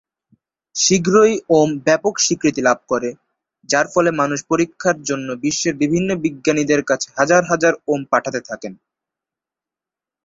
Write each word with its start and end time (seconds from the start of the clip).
শীঘ্রই 0.75 1.33
ওম 1.49 1.69
ব্যাপক 1.85 2.13
স্বীকৃতি 2.19 2.61
লাভ 2.67 2.79
করে, 2.87 3.09
যার 3.69 3.87
ফলে 3.93 4.09
মানুষ 4.21 4.39
পরীক্ষার 4.51 4.97
জন্য 5.09 5.27
বিশ্বের 5.43 5.75
বিভিন্ন 5.81 6.09
বিজ্ঞানীদের 6.23 6.81
কাছে 6.83 7.07
হাজার 7.17 7.41
হাজার 7.51 7.73
ওম 7.87 8.01
পাঠাতে 8.11 8.39
থাকেন। 8.49 8.73